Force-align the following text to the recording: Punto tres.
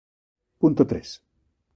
Punto 0.61 0.87
tres. 0.91 1.07